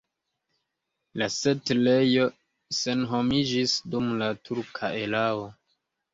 La 1.21 1.27
setlejo 1.35 2.25
senhomiĝis 2.79 3.77
dum 3.93 4.09
la 4.25 4.33
turka 4.51 4.93
erao. 5.05 5.47